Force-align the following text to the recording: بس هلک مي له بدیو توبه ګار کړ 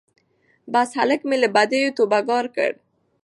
بس 0.73 0.89
هلک 0.99 1.21
مي 1.29 1.35
له 1.43 1.49
بدیو 1.55 1.95
توبه 1.97 2.19
ګار 2.29 2.45
کړ 2.55 2.71